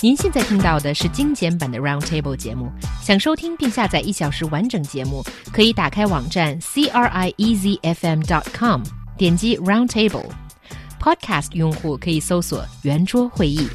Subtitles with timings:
[0.00, 2.70] 您现在听到的是精简版的 Roundtable 节目。
[3.02, 8.82] 想收听并下载一小时完整节目，可以打开网站 c r i e z f m dot com，
[9.16, 13.66] 点击 Roundtable。Podcast 用户可以搜索圆桌会议。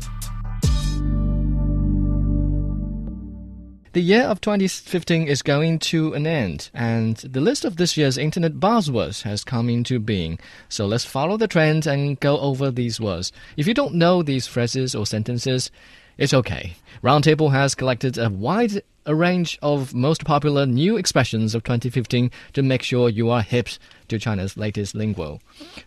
[3.91, 8.19] The year of 2015 is going to an end, and the list of this year's
[8.19, 10.37] internet buzzwords has come into being.
[10.69, 13.31] So let's follow the trend and go over these words.
[13.57, 15.71] If you don't know these phrases or sentences,
[16.17, 16.75] it's okay.
[17.01, 22.61] Roundtable has collected a wide a range of most popular new expressions of 2015 to
[22.61, 23.67] make sure you are hip
[24.07, 25.39] to China's latest lingo.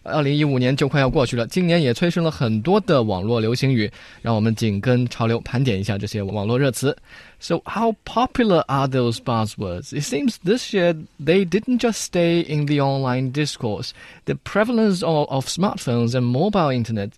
[0.03, 3.89] 二零一五年就快要过去了，今年也催生了很多的网络流行语，
[4.23, 6.97] 让我们紧跟潮流盘点一下这些网络热词。
[7.39, 9.93] So how popular are those buzzwords?
[9.97, 13.93] It seems this year they didn't just stay in the online discourse.
[14.25, 17.11] The prevalence of, of smartphones and mobile internet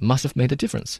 [0.00, 0.98] must have made a difference.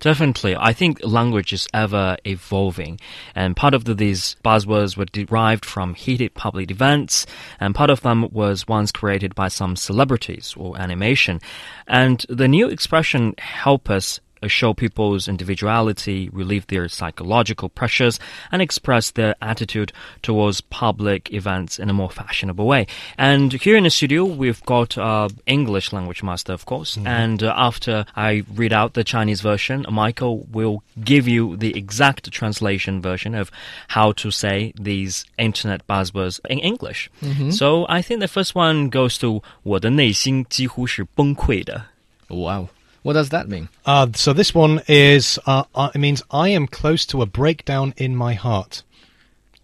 [0.00, 0.56] Definitely.
[0.56, 2.98] I think language is ever evolving.
[3.34, 7.26] And part of the, these buzzwords were derived from heated public events,
[7.60, 11.38] and part of them was once created by some celebrities or animation.
[11.86, 18.19] And the new expression help us show people's individuality, relieve their psychological pressures,
[18.51, 22.87] and express their attitude towards public events in a more fashionable way.
[23.17, 26.95] And here in the studio, we've got uh, English language master, of course.
[26.95, 27.07] Mm-hmm.
[27.07, 32.31] And uh, after I read out the Chinese version, Michael will give you the exact
[32.31, 33.51] translation version of
[33.89, 37.09] how to say these internet buzzwords in English.
[37.21, 37.51] Mm-hmm.
[37.51, 41.85] So I think the first one goes to 我的内心几乎是崩溃的.
[42.27, 42.69] Wow.
[43.02, 43.68] What does that mean?
[43.86, 47.94] Uh, so this one is uh, uh, it means I am close to a breakdown
[47.96, 48.82] in my heart.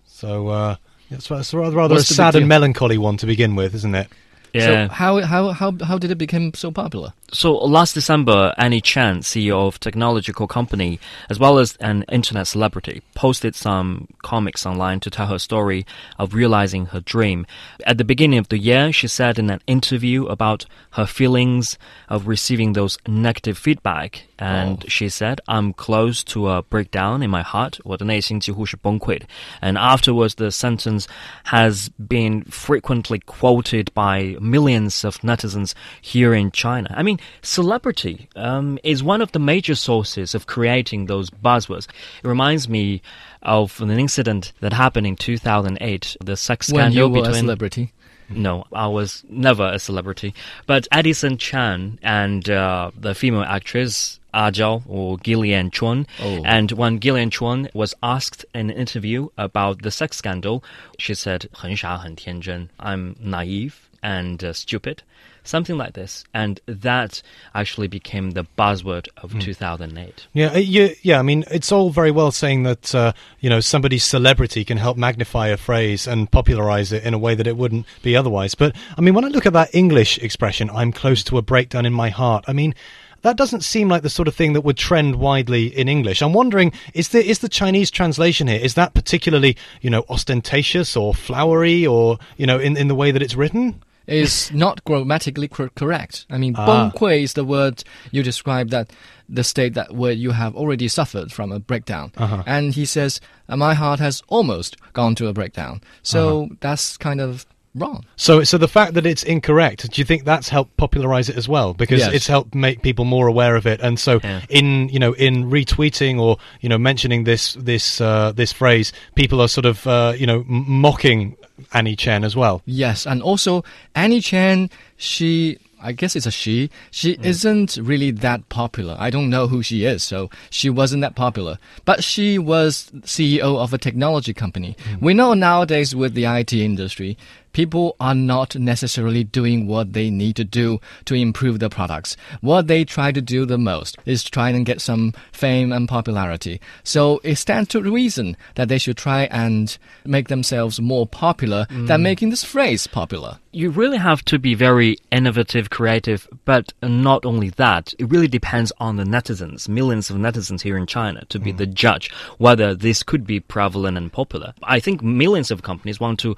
[0.06, 0.76] So uh,
[1.10, 4.08] it's, it's rather, rather a sad and melancholy one to begin with, isn't it?
[4.54, 4.88] Yeah.
[4.88, 7.12] So how how how how did it become so popular?
[7.36, 10.98] So last December, Annie Chen, CEO of technological company,
[11.28, 15.84] as well as an internet celebrity, posted some comics online to tell her story
[16.18, 17.46] of realizing her dream.
[17.84, 21.76] At the beginning of the year, she said in an interview about her feelings
[22.08, 24.88] of receiving those negative feedback, and oh.
[24.88, 28.64] she said, "I'm close to a breakdown in my heart." Or the nacing to who
[28.64, 29.26] should pong quit
[29.60, 31.06] and afterwards, the sentence
[31.44, 36.94] has been frequently quoted by millions of netizens here in China.
[36.96, 41.88] I mean, celebrity um, is one of the major sources of creating those buzzwords.
[42.22, 43.02] It reminds me
[43.42, 47.34] of an incident that happened in 2008, the sex when scandal between.
[47.34, 47.92] celebrity.
[48.28, 50.34] No, I was never a celebrity.
[50.66, 56.06] But Edison Chen and uh, the female actress Ajao or Gillian Chung.
[56.20, 56.42] Oh.
[56.44, 60.62] And when Gillian Chung was asked in an interview about the sex scandal,
[60.98, 62.68] she said, 很傻很天真.
[62.78, 63.74] I'm naive
[64.06, 65.02] and uh, stupid,
[65.42, 66.22] something like this.
[66.32, 67.22] And that
[67.56, 69.42] actually became the buzzword of mm.
[69.42, 70.28] 2008.
[70.32, 71.18] Yeah, uh, yeah, yeah.
[71.18, 74.96] I mean, it's all very well saying that uh, you know somebody's celebrity can help
[74.96, 78.54] magnify a phrase and popularize it in a way that it wouldn't be otherwise.
[78.54, 81.84] But I mean, when I look at that English expression, "I'm close to a breakdown
[81.84, 82.74] in my heart," I mean
[83.22, 86.22] that doesn't seem like the sort of thing that would trend widely in English.
[86.22, 88.60] I'm wondering, is the is the Chinese translation here?
[88.60, 93.10] Is that particularly you know ostentatious or flowery or you know in in the way
[93.10, 93.82] that it's written?
[94.06, 96.26] Is not grammatically correct.
[96.30, 96.90] I mean, ah.
[97.06, 98.92] is the word you describe that
[99.28, 102.12] the state that where you have already suffered from a breakdown.
[102.16, 102.42] Uh -huh.
[102.46, 105.80] And he says, my heart has almost gone to a breakdown.
[106.02, 106.56] So uh -huh.
[106.60, 107.46] that's kind of
[107.78, 108.04] wrong.
[108.16, 111.48] So, so the fact that it's incorrect, do you think that's helped popularize it as
[111.48, 111.74] well?
[111.74, 112.14] Because yes.
[112.14, 114.42] it's helped make people more aware of it, and so yeah.
[114.48, 119.40] in you know in retweeting or you know mentioning this this uh, this phrase, people
[119.40, 121.36] are sort of uh, you know mocking
[121.72, 122.62] Annie Chen as well.
[122.66, 126.70] Yes, and also Annie Chen, she I guess it's a she.
[126.90, 127.24] She mm.
[127.24, 128.96] isn't really that popular.
[128.98, 131.58] I don't know who she is, so she wasn't that popular.
[131.84, 134.76] But she was CEO of a technology company.
[134.90, 135.02] Mm.
[135.02, 137.18] We know nowadays with the IT industry,
[137.56, 142.14] people are not necessarily doing what they need to do to improve their products.
[142.42, 146.60] What they try to do the most is try and get some fame and popularity.
[146.84, 149.74] So it stands to reason that they should try and
[150.04, 151.86] make themselves more popular mm.
[151.86, 153.38] than making this phrase popular.
[153.52, 158.70] You really have to be very innovative, creative, but not only that, it really depends
[158.76, 161.56] on the netizens, millions of netizens here in China, to be mm.
[161.56, 164.52] the judge whether this could be prevalent and popular.
[164.62, 166.36] I think millions of companies want to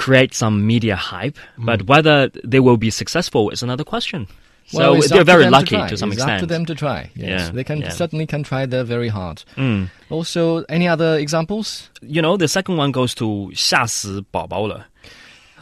[0.00, 1.66] create some media hype, mm.
[1.66, 4.26] but whether they will be successful is another question.
[4.72, 6.36] Well, so they're very lucky to, to, some it's extent.
[6.36, 7.10] up to them to try.
[7.14, 7.90] Yes, yeah, they can yeah.
[7.90, 9.44] certainly can try their very hard.
[9.56, 9.90] Mm.
[10.10, 11.88] Also, any other examples?
[12.02, 14.86] You know, the second one goes to 吓死宝宝了.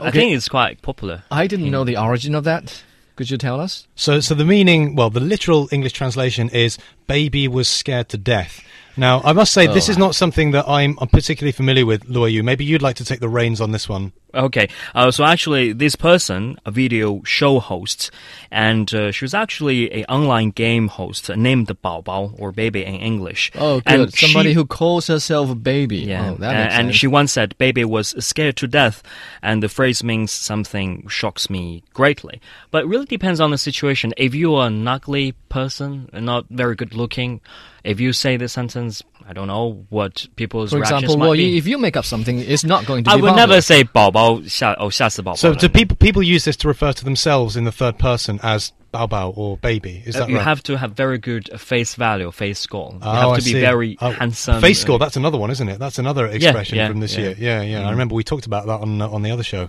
[0.01, 0.09] Okay.
[0.09, 1.23] I think it's quite popular.
[1.31, 2.83] I didn't know the origin of that.
[3.17, 3.87] Could you tell us?
[3.95, 8.61] So, so the meaning, well, the literal English translation is "baby was scared to death."
[9.00, 9.92] Now, I must say, this Oh.
[9.94, 12.44] is not something that I'm, I'm particularly familiar with, Luo Yu.
[12.44, 14.12] Maybe you'd like to take the reins on this one.
[14.32, 18.12] Okay, uh, so actually, this person, a video show host,
[18.52, 22.94] and uh, she was actually an online game host named Bao Bao or Baby in
[22.94, 23.52] English.
[23.56, 24.02] Oh, good.
[24.02, 25.98] And Somebody she- who calls herself a baby.
[25.98, 26.96] Yeah, Oh, that and, makes and sense.
[26.98, 29.02] she once said, "Baby was scared to death,"
[29.42, 32.40] and the phrase means something shocks me greatly.
[32.70, 34.14] But it really depends on the situation.
[34.16, 37.42] If you are an ugly person, and not very good looking,
[37.85, 41.37] if you say this sentence, I don't know what people's For reactions example, might well,
[41.37, 41.59] be.
[41.59, 43.47] if you make up something, it's not going to be I would popular.
[43.47, 47.65] never say 宝宝下哦吓死宝宝 So, 了 do people people use this to refer to themselves in
[47.65, 50.03] the third person as bao bao or baby?
[50.07, 50.45] Is Uh, that you right?
[50.45, 52.93] have to have very good face value, face score.
[52.95, 53.61] You Oh, have I to be see.
[53.61, 54.61] very Oh, handsome.
[54.63, 54.99] Face score.
[54.99, 55.79] That's another one, isn't it?
[55.79, 57.21] That's another expression yeah, from this yeah.
[57.21, 57.37] year.
[57.39, 57.87] Yeah, yeah.
[57.87, 59.69] I remember we talked about that on uh, on the other show.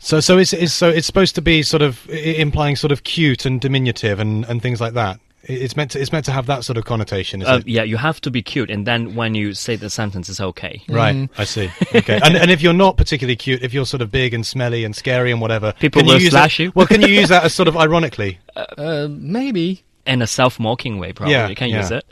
[0.00, 2.12] So, so it's, it's so it's supposed to be sort of i-
[2.42, 5.18] implying sort of cute and diminutive and, and things like that.
[5.38, 7.42] I- It's meant to it's meant to have that sort of connotation.
[7.42, 7.68] Is Uh, it?
[7.68, 10.80] yeah, you have to be cute, and then when you say the sentence, it's okay.
[10.88, 11.68] Right, I see.
[11.94, 14.84] Okay, and and if you're not particularly cute, if you're sort of big and smelly
[14.86, 16.72] and scary and whatever, People can you will use slash that, you.
[16.74, 18.38] Well, can you use that as sort of ironically?
[18.56, 19.82] Uh, maybe.
[20.06, 21.32] In a self-mocking way, probably.
[21.32, 21.80] Yeah, you can yeah.
[21.80, 22.04] use it.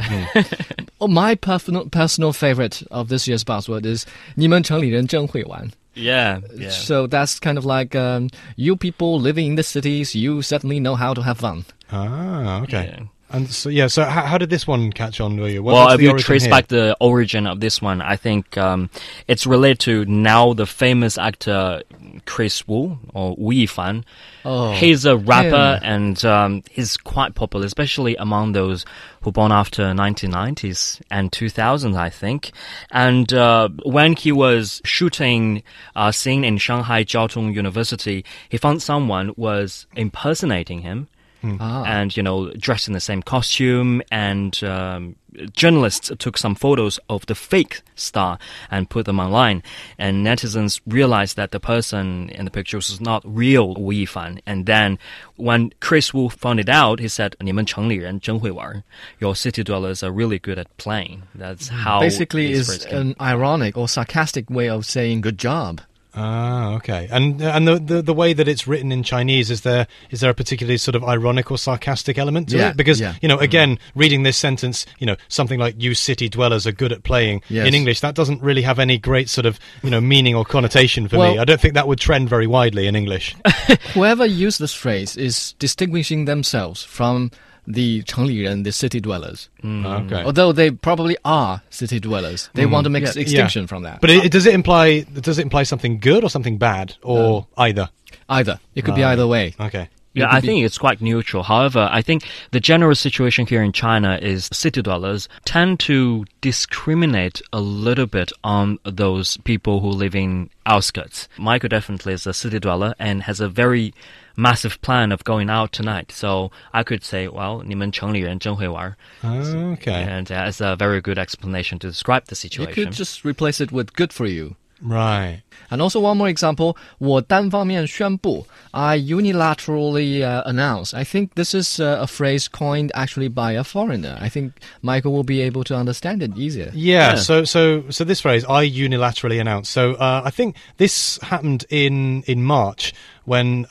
[0.99, 6.71] Oh, my personal personal favorite of this year's buzzword is "你们城里人真会玩." yeah, yeah.
[6.71, 10.95] So that's kind of like um, you people living in the cities, you certainly know
[10.97, 11.65] how to have fun.
[11.91, 12.89] Ah, okay.
[12.95, 13.05] Yeah.
[13.30, 15.38] And so yeah, so how, how did this one catch on?
[15.38, 15.62] Were you?
[15.62, 16.50] What, well, what's if the you trace here?
[16.50, 18.90] back the origin of this one, I think um,
[19.28, 21.84] it's related to now the famous actor
[22.26, 24.06] Kris Wu or Wu Yifan.
[24.46, 25.92] Oh, he's a rapper him.
[25.92, 28.86] and um, he's quite popular, especially among those
[29.22, 32.52] who born after 1990s and 2000s, I think.
[32.92, 35.64] And uh, when he was shooting
[35.98, 41.10] a scene in Shanghai Jiao Tong University, he found someone was impersonating him
[41.44, 41.84] Ah.
[41.86, 44.02] And, you know, dressed in the same costume.
[44.12, 45.16] And um,
[45.54, 48.40] journalists took some photos of the fake star
[48.72, 49.64] and put them online.
[49.98, 54.42] And netizens realized that the person in the pictures was not real Wu Yifan.
[54.46, 54.98] And then
[55.36, 58.84] when Kris Wu found it out, he said, 你们城里人真会玩.
[59.20, 61.24] Your city dwellers are really good at playing.
[61.36, 61.84] That's mm-hmm.
[61.84, 62.00] how.
[62.00, 65.82] Basically, is an ironic or sarcastic way of saying good job.
[66.20, 67.08] Ah, okay.
[67.12, 70.32] And and the, the the way that it's written in Chinese is there is there
[70.32, 72.78] a particularly sort of ironic or sarcastic element to Yeah, it?
[72.78, 73.14] Because yeah.
[73.22, 76.92] you know, again, reading this sentence, you know, something like "you city dwellers are good
[76.92, 77.68] at playing" Yes.
[77.68, 81.08] in English, that doesn't really have any great sort of you know meaning or connotation
[81.08, 81.38] for me.
[81.38, 83.36] I don't think that would trend very widely in English.
[83.94, 87.30] Whoever used this phrase is distinguishing themselves from
[87.68, 89.50] the Chengli the city dwellers.
[89.64, 89.86] Mm.
[89.86, 90.24] Ah, okay.
[90.24, 92.72] Although they probably are city dwellers, they mm.
[92.72, 93.22] want to make yeah.
[93.22, 93.68] extinction yeah.
[93.68, 94.02] from that.
[94.02, 97.90] But it, does it imply does it imply something good or something bad or either?
[98.30, 98.60] Either.
[98.74, 99.54] It could be ah, either way.
[99.60, 99.90] Okay.
[100.18, 101.44] Yeah, I think it's quite neutral.
[101.44, 107.44] However, I think the general situation here in China is city dwellers tend to discriminate
[107.54, 111.30] a little bit on those people who live in outskirts.
[111.38, 113.94] Michael definitely is a city dweller and has a very
[114.37, 116.11] massive plan of going out tonight.
[116.13, 118.95] So I could say, well, 你们城里人真会玩.
[119.23, 120.05] Okay.
[120.07, 122.75] And uh, it's a very good explanation to describe the You situation.
[122.75, 125.43] could just replace it with "good for you." Right.
[125.71, 130.93] And also one more example, 我单方面宣布, I unilaterally uh, announce.
[130.93, 134.19] I think this is uh, a phrase coined actually by a foreigner.
[134.21, 136.71] I think Michael will be able to understand it easier.
[136.75, 137.15] Yeah, Yeah.
[137.17, 139.71] So so so this phrase, I unilaterally announced.
[139.73, 142.93] So uh, I think this happened in in March
[143.25, 143.67] when.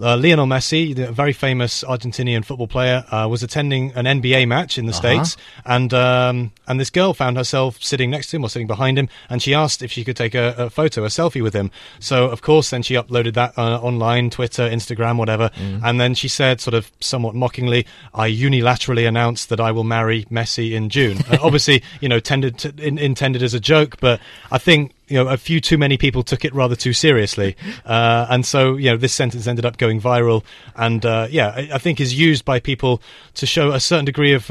[0.00, 4.78] uh, Lionel Messi, the very famous Argentinian football player, uh, was attending an NBA match
[4.78, 8.48] in the states, and um, and this girl found herself sitting next to him or
[8.48, 11.42] sitting behind him, and she asked if she could take a, a photo, a selfie
[11.42, 11.70] with him.
[11.98, 15.50] So of course, then she uploaded that uh, online, Twitter, Instagram, whatever,
[15.84, 20.24] and then she said, sort of somewhat mockingly, "I unilaterally announced that I will marry
[20.24, 24.20] Messi in June." uh, obviously, you know, tended to, in, intended as a joke, but
[24.50, 28.26] I think you know a few too many people took it rather too seriously, uh,
[28.30, 30.44] and so you know this sentence ended up going viral,
[30.76, 33.02] and uh, yeah, I, I think is used by people
[33.34, 34.50] to show a certain degree of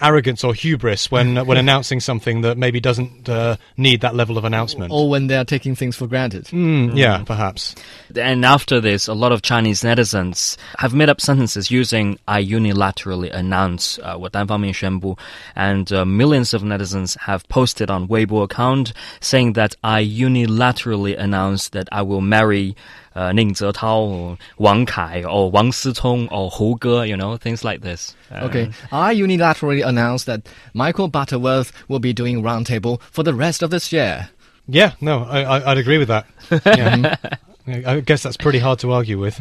[0.00, 4.38] Uh, Arrogance or hubris when when announcing something that maybe doesn't uh, need that level
[4.38, 4.90] of announcement.
[4.90, 6.46] Or when they're taking things for granted.
[6.46, 7.74] Mm, yeah, perhaps.
[8.16, 13.30] And after this, a lot of Chinese netizens have made up sentences using "I unilaterally
[13.30, 15.18] announce" uh, 我单方面宣布,
[15.54, 21.68] and uh, millions of netizens have posted on Weibo account saying that I unilaterally announce
[21.70, 22.74] that I will marry
[23.15, 27.81] uh, Ning Zetao Wang Kai or Wang Sicong or Hu Ge, you know, things like
[27.81, 28.15] this.
[28.31, 33.63] Uh, Okay, I unilaterally announced that Michael Butterworth will be doing roundtable for the rest
[33.63, 34.29] of this year.
[34.67, 36.25] Yeah, no, I, I, I'd agree with that.
[36.65, 37.15] Yeah.
[37.66, 39.38] I guess that's pretty hard to argue with.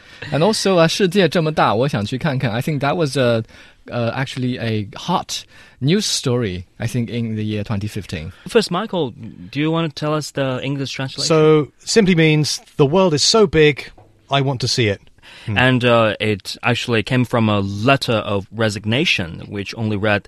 [0.31, 2.51] And also, uh, 世界这么大，我想去看看.
[2.51, 3.43] I think that was a,
[3.87, 5.43] uh, actually a hot
[5.81, 6.63] news story.
[6.79, 8.31] I think in the year 2015.
[8.47, 9.11] First, Michael,
[9.51, 11.25] do you want to tell us the English translation?
[11.27, 13.91] So simply means the world is so big,
[14.31, 15.01] I want to see it.
[15.45, 20.27] And uh, it actually came from a letter of resignation, which only read,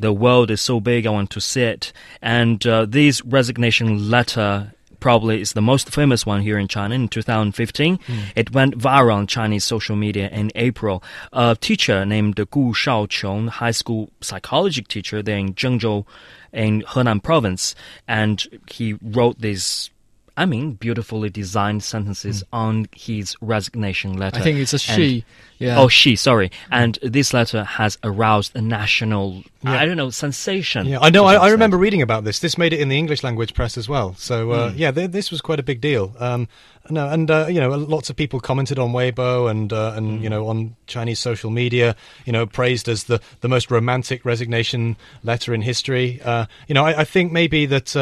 [0.00, 4.72] "The world is so big, I want to see it." And uh, this resignation letter
[5.01, 7.97] probably is the most famous one here in China in 2015.
[7.97, 8.19] Hmm.
[8.35, 11.03] It went viral on Chinese social media in April.
[11.33, 16.05] A teacher named Gu Shaoqiong, high school psychology teacher there in Zhengzhou,
[16.53, 17.75] in Henan province,
[18.07, 19.89] and he wrote these.
[20.37, 24.37] I mean, beautifully designed sentences on his resignation letter.
[24.39, 25.25] I think it's a And- she.
[25.59, 25.79] Yeah.
[25.79, 26.49] Oh, she, sorry.
[26.71, 30.87] And this letter has aroused a national, I don't know, sensation.
[30.87, 31.25] Yeah, I know.
[31.25, 32.39] I, I remember reading about this.
[32.39, 34.15] This made it in the English language press as well.
[34.15, 36.15] So uh, yeah, th- this was quite a big deal.
[36.17, 36.47] Um,
[36.89, 40.23] no, and uh, you know, lots of people commented on Weibo and uh, and Hmm.
[40.23, 41.95] you know on Chinese social media.
[42.25, 46.19] You know, praised as the the most romantic resignation letter in history.
[46.25, 47.95] Uh, you know, I, I think maybe that.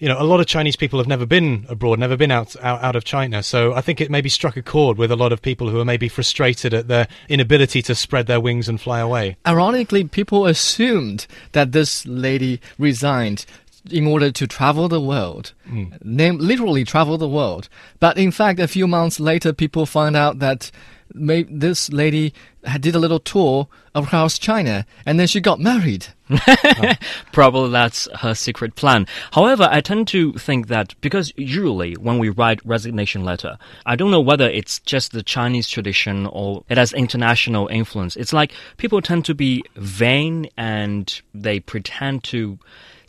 [0.00, 2.82] You know, a lot of Chinese people have never been abroad, never been out, out
[2.82, 3.42] out of China.
[3.42, 5.84] So I think it maybe struck a chord with a lot of people who are
[5.84, 9.36] maybe frustrated at their inability to spread their wings and fly away.
[9.46, 13.44] Ironically, people assumed that this lady resigned
[13.90, 15.84] in order to travel the world, hmm.
[16.02, 17.68] name literally travel the world.
[17.98, 20.70] But in fact, a few months later, people found out that
[21.14, 22.34] may, this lady
[22.78, 26.06] did a little tour across China, and then she got married.
[27.32, 29.06] Probably that's her secret plan.
[29.32, 34.10] However, I tend to think that because usually when we write resignation letter, I don't
[34.10, 38.16] know whether it's just the Chinese tradition or it has international influence.
[38.16, 42.58] It's like people tend to be vain and they pretend to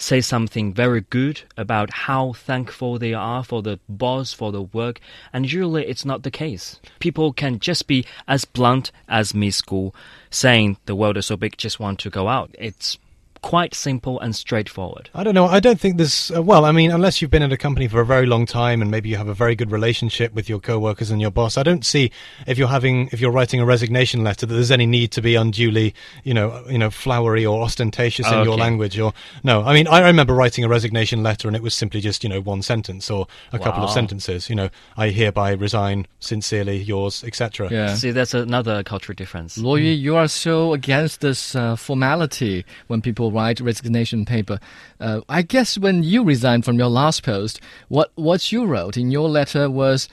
[0.02, 5.00] say something very good about how thankful they are for the boss for the work
[5.32, 9.92] and usually it's not the case people can just be as blunt as miss Gu
[10.30, 12.50] saying the world is so big just want to go out.
[12.68, 12.98] It's
[13.42, 15.46] quite simple and straightforward I don't know.
[15.46, 16.32] I don't think there's.
[16.32, 18.82] Uh, well, I mean, unless you've been at a company for a very long time
[18.82, 21.64] and maybe you have a very good relationship with your co-workers and your boss, I
[21.64, 22.12] don't see
[22.48, 25.36] if you're having if you're writing a resignation letter that there's any need to be
[25.36, 25.94] unduly,
[26.24, 29.00] you know, you know, flowery or ostentatious in your language.
[29.00, 32.24] Or no, I mean, I remember writing a resignation letter and it was simply just
[32.24, 34.50] you know one sentence or a couple of sentences.
[34.50, 37.70] You know, I hereby resign, sincerely yours, etc.
[37.72, 37.96] Yeah.
[37.96, 43.02] see that's another cultural difference Luo Yu, you are so against this uh, formality when
[43.02, 44.60] people write resignation paper.
[45.00, 49.10] Uh, I guess when you resigned from your last post, what what you wrote in
[49.12, 50.08] your letter was,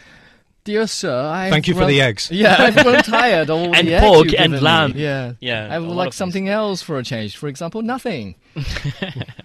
[0.64, 3.88] "Dear sir, I Thank you for the eggs." Yeah, I've grown tired of all And
[3.88, 4.60] the eggs pork and given me.
[4.60, 4.92] lamb.
[4.96, 6.16] Yeah, Yeah, I a would like of things.
[6.16, 7.36] something else for a change.
[7.36, 8.34] For example, nothing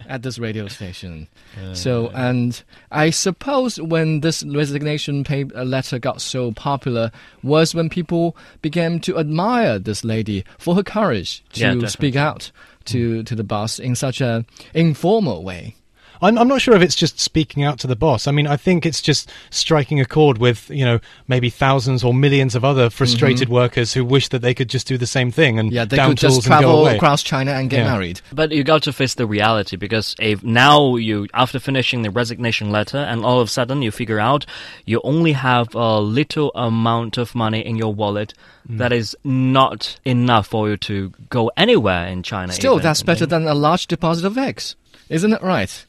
[0.07, 1.27] at this radio station.
[1.73, 2.61] So, and
[2.91, 7.11] I suppose when this resignation paper letter got so popular
[7.43, 12.51] was when people began to admire this lady for her courage to Yeah, speak out
[12.85, 15.75] to to the boss in such a informal way.
[16.23, 18.25] I'm, I'm not sure if it's just speaking out to the boss.
[18.27, 22.13] I mean, I think it's just striking a chord with, you know, maybe thousands or
[22.13, 25.59] millions of other frustrated workers who wish that they could just do the same thing
[25.59, 25.75] and Mm-hmm.
[25.75, 27.91] Yeah, they down could just tools and travel across China and get Yeah.
[27.93, 28.21] married.
[28.31, 32.71] But you got to face the reality because if now you, after finishing the resignation
[32.71, 34.45] letter, and all of a sudden you figure out
[34.85, 38.33] you only have a little amount of money in your wallet,
[38.69, 38.77] Mm.
[38.77, 42.53] that is not enough for you to go anywhere in China.
[42.53, 42.83] Still, even.
[42.83, 44.77] that's better than a large deposit of eggs,
[45.09, 45.85] isn't it right?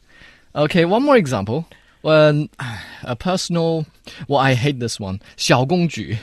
[0.55, 1.65] Okay, one more example.
[2.01, 2.49] When
[3.03, 3.85] a personal,
[4.27, 6.17] well, I hate this one, 小公主.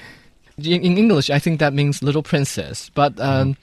[0.58, 2.90] In, in English, I think that means little princess.
[2.94, 3.56] But um,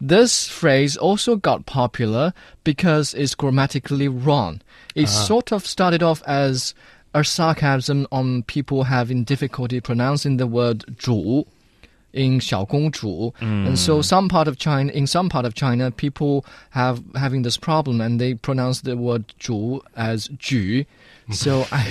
[0.00, 2.32] this phrase also got popular
[2.64, 4.62] because it's grammatically wrong.
[4.94, 6.74] It sort of started off as
[7.14, 11.46] a sarcasm on people having difficulty pronouncing the word 主
[12.12, 17.02] in 小公主, and so some part of China, in some part of China, people have
[17.14, 20.84] having this problem, and they pronounce the word 主 as ju.
[21.30, 21.86] So I,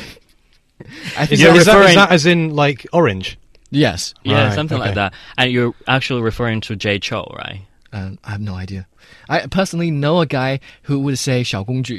[1.18, 3.38] I think Is, You're that, is, that, is referring- that as in like orange?
[3.70, 4.13] yes.
[4.24, 4.96] Yeah, Right, something like okay.
[4.96, 5.13] that.
[5.38, 7.62] And you're actually referring to Jay Cho, right?
[7.94, 8.88] Um, I have no idea.
[9.30, 11.94] I personally know a guy who would say 小公主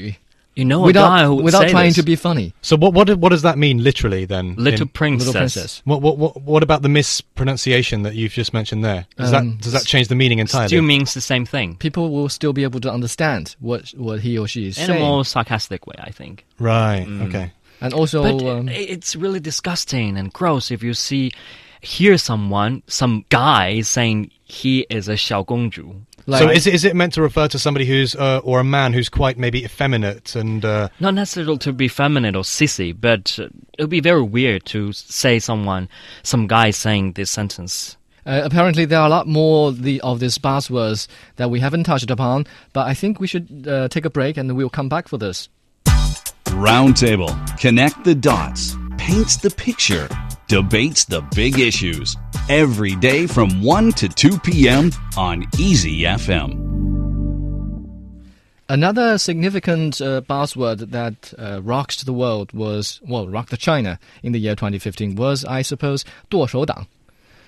[0.55, 1.97] You know a without guy who would without say trying this.
[1.97, 2.53] to be funny.
[2.63, 4.57] So what what what does that mean literally then?
[4.57, 5.27] little in- princess.
[5.29, 5.83] Little princess.
[5.85, 9.07] what, what what what about the mispronunciation that you've just mentioned there?
[9.17, 10.67] Does Um, that does that change the meaning entirely?
[10.69, 14.37] Still means the same thing People will still be able to understand what what he
[14.37, 15.01] or she is in a saying.
[15.01, 16.45] more sarcastic way, I think.
[16.59, 17.07] right.
[17.29, 17.53] Okay.
[17.81, 21.31] and also, But um, i- it's really disgusting and gross if you see,
[21.81, 25.95] hear someone, some guy saying he is a 小公主.
[26.26, 28.64] like, so is it, is it meant to refer to somebody who's uh, or a
[28.64, 33.38] man who's quite maybe effeminate and uh, Not necessarily to be feminine or sissy, but
[33.40, 35.90] uh, it would be very weird to say someone,
[36.24, 37.98] some guy saying this sentence.
[38.26, 42.10] Uh, apparently, there are a lot more the, of these buzzwords that we haven't touched
[42.10, 45.18] upon, but I think we should uh, take a break and we'll come back for
[45.18, 45.50] this.
[46.46, 47.60] Roundtable.
[47.60, 48.78] Connect the dots.
[48.98, 50.08] Paints the picture
[50.53, 52.17] Debates the big issues.
[52.49, 54.91] Every day from 1 to 2 p.m.
[55.17, 56.69] on Easy FM.
[58.71, 64.39] Another significant uh, buzzword that uh, rocked the world was, well, rocked China in the
[64.39, 66.87] year 2015 was, I suppose, 剁手党.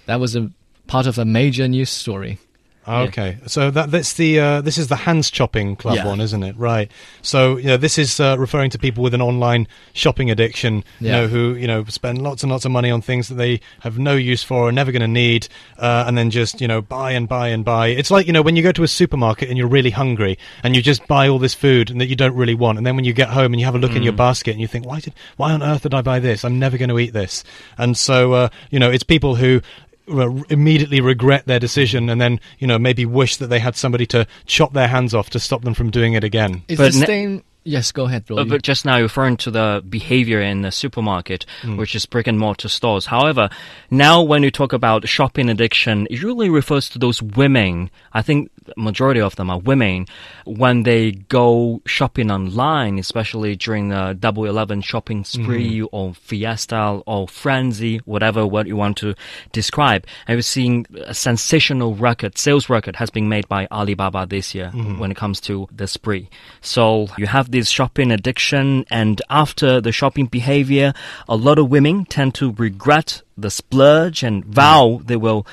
[0.06, 0.50] That was a
[0.86, 2.38] part of a major news story.
[2.87, 6.05] Okay, so that that's the uh, this is the hands chopping club Yeah.
[6.05, 6.55] one, isn't it?
[6.57, 6.91] Right.
[7.21, 11.07] So you know, this is uh, referring to people with an online shopping addiction, you
[11.07, 11.11] Yeah.
[11.21, 13.97] know, who you know spend lots and lots of money on things that they have
[13.97, 15.47] no use for, are never going to need,
[15.79, 17.87] uh, and then just you know buy and buy and buy.
[17.87, 20.75] It's like you know when you go to a supermarket and you're really hungry and
[20.75, 23.05] you just buy all this food and that you don't really want, and then when
[23.05, 24.99] you get home and you have a look in your basket and you think, why
[24.99, 26.45] did why on earth did I buy this?
[26.45, 27.43] I'm never going to eat this.
[27.77, 29.61] And so uh, you know, it's people who
[30.07, 34.25] immediately regret their decision and then you know maybe wish that they had somebody to
[34.45, 37.05] chop their hands off to stop them from doing it again Is But the ne-
[37.05, 37.43] same?
[37.67, 38.37] Yes, go ahead, Roy.
[38.37, 42.37] Uh, but just now referring to the behavior in the supermarket, which is brick and
[42.37, 43.07] mortar stores.
[43.07, 43.49] However,
[43.89, 47.89] now when you talk about shopping addiction, it really refers to those women.
[48.13, 50.05] I think the majority of them are women
[50.45, 55.95] when they go shopping online, especially during the Double Eleven shopping spree mm-hmm.
[55.95, 59.15] or Fiesta or Frenzy, whatever what you want to
[59.51, 60.05] describe.
[60.27, 64.71] And we're seeing a sensational record, sales record has been made by Alibaba this year
[64.73, 64.99] mm-hmm.
[64.99, 66.29] when it comes to the spree.
[66.61, 70.93] So you have this shopping addiction and after the shopping behavior,
[71.27, 75.07] a lot of women tend to regret the splurge and vow mm-hmm.
[75.07, 75.45] they will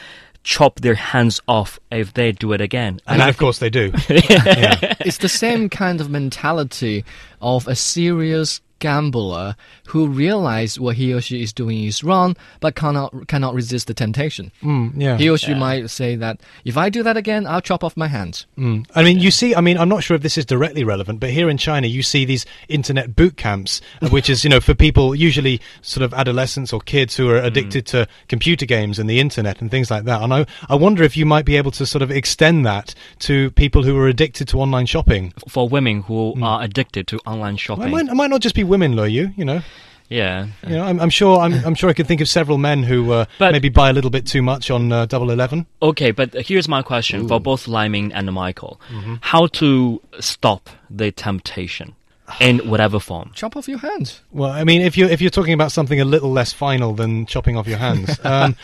[0.42, 3.00] chop their hands off if they do it again.
[3.06, 7.04] and of course they do it's the same kind of mentality
[7.40, 9.54] of a serious gambler
[9.90, 13.94] who realizes what he or she is doing is wrong, but cannot cannot resist the
[13.94, 14.50] temptation.
[14.62, 17.82] Mm, yeah He or she might say that if I do that again, I'll chop
[17.84, 18.46] off my hands.
[18.58, 18.86] Mm.
[18.94, 21.30] I mean, you see, I mean, I'm not sure if this is directly relevant, but
[21.30, 24.74] here in China, you see these internet boot camps, uh, which is, you know, for
[24.74, 29.20] people, usually sort of adolescents or kids who are addicted to computer games and the
[29.20, 30.20] internet and things like that.
[30.22, 33.50] And I, I wonder if you might be able to sort of extend that to
[33.52, 35.32] people who are addicted to online shopping.
[35.48, 37.90] For women who are addicted to online It shopping.
[37.90, 39.60] might, it might not just be women, Lo, you, you know.
[40.08, 40.46] yeah.
[40.66, 41.38] You know, I'm, I'm sure.
[41.44, 43.92] I'm, I'm sure I could think of several men who uh, But- maybe buy a
[43.92, 45.66] little bit too much on uh, Double Eleven.
[45.80, 48.80] Okay, but here's my question for both Liming and Michael.
[48.90, 49.14] Mm-hmm.
[49.20, 51.94] How to stop the temptation
[52.40, 53.30] in whatever form?
[53.34, 54.20] Chop off your hands.
[54.32, 57.26] Well, I mean, if you're if you're talking about something a little less final than
[57.26, 58.56] chopping off your hands, um,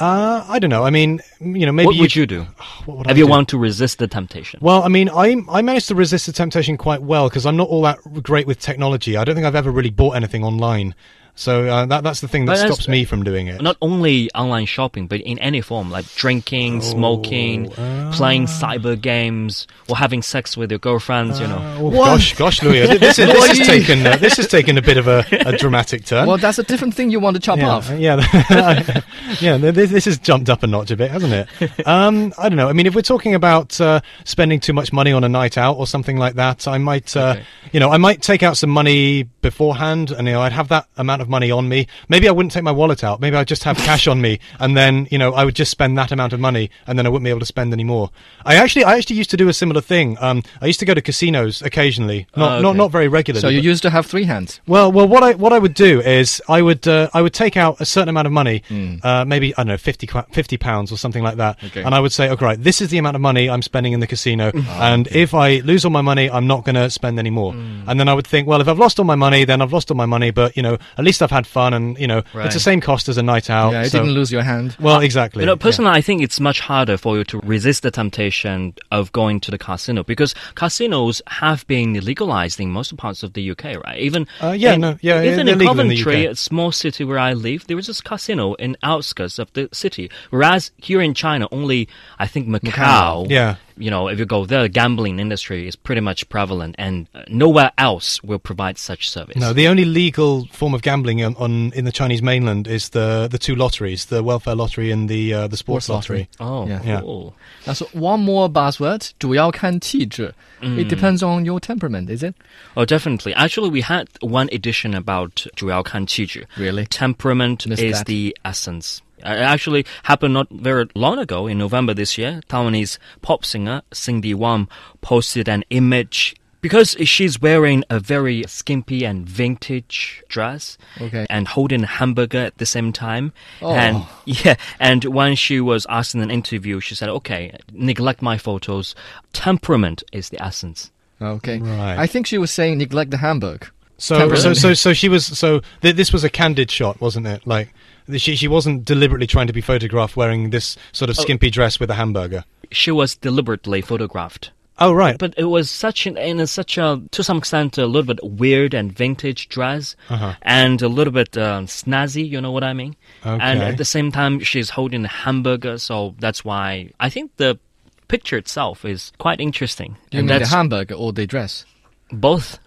[0.00, 0.84] uh, I don't know.
[0.84, 2.42] I mean, you know, maybe what would you do
[2.86, 3.30] what would if I you do?
[3.30, 4.60] want to resist the temptation?
[4.62, 7.68] Well, I mean, I I managed to resist the temptation quite well because I'm not
[7.68, 9.16] all that great with technology.
[9.16, 10.94] I don't think I've ever really bought anything online,
[11.38, 13.62] so uh, that that's the thing that But stops me from doing it.
[13.62, 19.96] Not only online shopping, but in any form, like drinking, smoking, playing cyber games, or
[19.96, 21.38] having sex with your girlfriends.
[21.38, 21.76] you know.
[21.78, 24.96] Oh, gosh, gosh, Louis, this, is, this has taken uh, this has taken a bit
[24.96, 26.26] of a, a dramatic turn.
[26.26, 27.88] Well, that's a different thing you want to chop yeah, off.
[27.90, 28.16] yeah,
[29.40, 29.56] yeah.
[29.58, 31.48] This, this has jumped up a notch a bit, hasn't it?
[31.86, 32.68] Um, I don't know.
[32.68, 35.76] I mean, if we're talking about uh, spending too much money on a night out
[35.78, 37.44] or something like that, I might, uh, Okay.
[37.72, 40.86] you know, I might take out some money beforehand, and you know, I'd have that
[40.96, 41.86] amount of money on me.
[42.08, 43.20] Maybe I wouldn't take my wallet out.
[43.20, 45.96] Maybe I'd just have cash on me, and then you know, I would just spend
[45.98, 48.10] that amount of money, and then I wouldn't be able to spend any more.
[48.44, 50.16] I actually, I actually used to do a similar thing.
[50.20, 52.78] Um, I used to go to casinos occasionally, not Oh, not okay.
[52.78, 53.40] not very regularly.
[53.42, 54.60] So you used to have three hands.
[54.66, 57.56] well, well, what I what I would do is I would uh, I would take
[57.56, 58.62] out a certain amount of money,
[59.02, 61.82] uh, maybe I don't know 50, 50 pounds or something like that, Okay.
[61.82, 64.00] and I would say, okay, right, this is the amount of money I'm spending in
[64.00, 67.30] the casino, and if I lose all my money, I'm not going to spend any
[67.30, 67.52] more.
[67.52, 69.90] And then I would think, well, if I've lost all my money, then I've lost
[69.90, 72.46] all my money, but you know, at least I've had fun, and you know, Right.
[72.46, 73.72] it's the same cost as a night out.
[73.72, 74.76] yeah, you so- didn't lose your hand.
[74.80, 75.42] Well, exactly.
[75.42, 75.56] You know, yeah.
[75.62, 79.50] personally, I think it's much harder for you to resist the temptation of going to
[79.50, 83.98] the casino because casinos have been legalized in most parts of the UK, right?
[83.98, 87.04] Even Uh, yeah, in- no, yeah, even they're in legal in Coventry, a small city
[87.04, 90.10] where I live, there is a casino in outskirts of the city.
[90.30, 93.28] Whereas here in China, only I think Macau.
[93.30, 97.07] Yeah You know, if you go there, the gambling industry is pretty much prevalent, and
[97.15, 99.35] uh, nowhere else will provide such service.
[99.35, 103.27] No, the only legal form of gambling on, on in the Chinese mainland is the
[103.29, 106.29] the two lotteries, the welfare lottery and the uh, the sports, Sports lottery.
[106.39, 106.81] oh, Yeah.
[106.85, 107.01] Yeah.
[107.01, 107.33] cool.
[107.65, 109.09] That's one more buzzword.
[109.17, 110.33] 主要看气质.
[110.61, 112.35] It depends on your temperament, is it?
[112.77, 113.33] Oh, definitely.
[113.33, 116.47] Actually, we had one edition about 主要看气质.
[116.55, 116.85] Really?
[116.85, 118.05] Temperament Missed is that.
[118.05, 118.99] the essence.
[119.24, 122.40] Uh, It actually happened not very long ago in November this year.
[122.48, 124.68] Taiwanese pop singer Cyndi Wang
[125.00, 131.24] posted an image because she's wearing a very skimpy and vintage dress Okay.
[131.30, 133.32] and holding a hamburger at the same time.
[133.62, 133.72] Oh.
[133.72, 138.38] And yeah, and when she was asked in an interview, she said, "Okay, neglect my
[138.38, 138.94] photos.
[139.32, 141.58] Temperament is the essence." Okay.
[141.58, 141.96] Right.
[141.98, 145.26] I think she was saying neglect the hamburger So, so, so, so she was.
[145.26, 147.46] So th- this was a candid shot, wasn't it?
[147.46, 147.74] Like th-
[148.16, 151.90] she, she wasn't deliberately trying to be photographed wearing this sort of skimpy dress with
[151.90, 152.44] a hamburger.
[152.70, 154.50] She was deliberately photographed.
[154.80, 155.18] Oh, right.
[155.18, 158.20] But it was such an, in a, such a, to some extent, a little bit
[158.22, 160.34] weird and vintage dress, Uh-huh.
[160.42, 162.28] and a little bit uh, snazzy.
[162.28, 162.94] You know what I mean?
[163.26, 163.42] Okay.
[163.44, 167.58] And at the same time, she's holding a hamburger, so that's why I think the
[168.06, 169.96] picture itself is quite interesting.
[170.10, 171.64] Do you and mean the hamburger or the dress?
[172.12, 172.58] both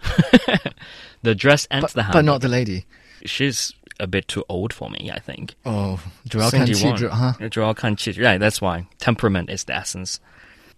[1.22, 2.12] the dress and But, the hamburger.
[2.12, 2.22] but hamburger.
[2.22, 2.86] not the lady.
[3.24, 5.54] She's a bit too old for me, I think.
[5.64, 7.48] Oh, 主要看气质, huh?
[7.48, 8.84] 主要看气质, right, that's why.
[8.98, 10.16] Temperament is the essence.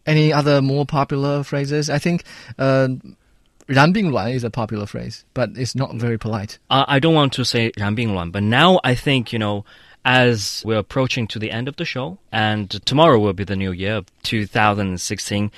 [0.06, 1.88] Any other more popular phrases?
[1.88, 2.22] I think
[2.58, 2.88] uh,
[3.66, 6.58] 然并卵 is a popular phrase, but it's not very polite.
[6.68, 9.64] I don't want to say 然并卵, but now I think, you know,
[10.04, 13.72] as we're approaching to the end of the show, and tomorrow will be the new
[13.72, 15.50] year of 2016.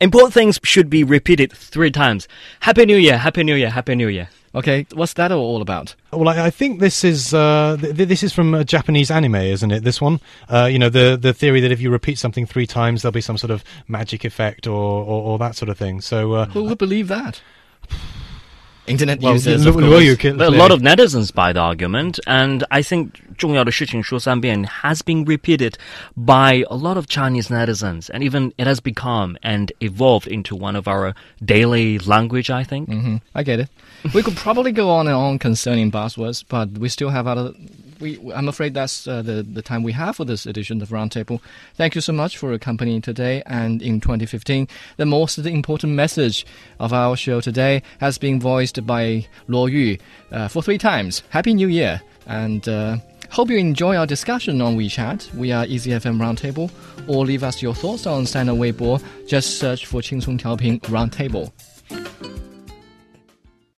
[0.00, 2.28] Important things should be repeated three times.
[2.60, 4.28] Happy New Year, Happy New Year, Happy New Year.
[4.54, 5.96] Okay, what's that all about?
[6.12, 9.34] Well, I, I think this is uh, th- th- this is from a Japanese anime,
[9.34, 9.82] isn't it?
[9.82, 13.02] This one, uh, you know, the the theory that if you repeat something three times,
[13.02, 16.00] there'll be some sort of magic effect or or, or that sort of thing.
[16.00, 17.40] So, uh, Who would believe that?
[18.87, 20.03] Internet well, users, yeah, of well, course.
[20.03, 25.01] you can- But a lot of netizens buy the argument, and I think 重要的事情说三遍 has
[25.03, 25.73] been repeated
[26.15, 30.75] by a lot of Chinese netizens, and even it has become and evolved into one
[30.75, 31.13] of our
[31.45, 32.87] daily language, I think.
[32.87, 33.67] hmm I get it.
[34.13, 37.53] We could probably go on and on concerning buzzwords, but we still have other.
[38.00, 41.40] we, I'm afraid that's uh, the, the time we have for this edition of Roundtable.
[41.74, 44.68] Thank you so much for accompanying today and in 2015.
[44.96, 46.46] The most important message
[46.80, 49.98] of our show today has been voiced by Luo Yu
[50.30, 51.22] uh, for three times.
[51.30, 52.96] Happy New Year and uh,
[53.30, 55.34] hope you enjoy our discussion on WeChat.
[55.34, 56.70] We are EasyFM Roundtable
[57.08, 59.02] or leave us your thoughts on Sina Weibo.
[59.26, 61.52] Just search for QingSong Tiaoping Roundtable.